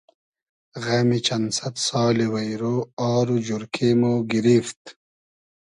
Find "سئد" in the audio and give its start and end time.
1.57-1.75